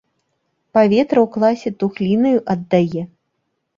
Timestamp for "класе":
1.35-1.69